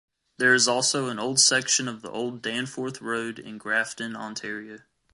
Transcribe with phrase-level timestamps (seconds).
[0.39, 4.79] There is also an old section of the old Danforth Road in Grafton, Ontario.